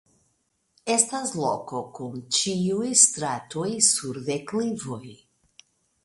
Estas 0.91 1.33
loko 1.41 1.81
kun 1.97 2.23
ĉiuj 2.37 2.87
stratoj 3.01 3.67
sur 3.89 4.19
deklivoj. 4.31 5.03